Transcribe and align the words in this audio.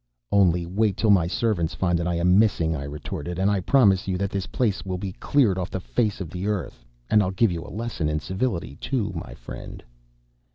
"Only 0.31 0.65
wait 0.65 0.97
till 0.97 1.11
my 1.11 1.27
servants 1.27 1.75
find 1.75 1.99
that 1.99 2.07
I 2.07 2.15
am 2.15 2.39
missing," 2.39 2.75
I 2.75 2.85
retorted, 2.85 3.37
"and 3.37 3.51
I 3.51 3.59
promise 3.59 4.07
you 4.07 4.17
that 4.17 4.31
this 4.31 4.47
place 4.47 4.81
shall 4.81 4.97
be 4.97 5.11
cleared 5.11 5.59
off 5.59 5.69
the 5.69 5.79
face 5.79 6.19
of 6.19 6.31
the 6.31 6.47
earth, 6.47 6.83
and 7.11 7.21
I'll 7.21 7.29
give 7.29 7.51
you 7.51 7.63
a 7.63 7.69
lesson 7.69 8.09
in 8.09 8.19
civility, 8.19 8.77
too, 8.77 9.11
my 9.13 9.35
friend." 9.35 9.83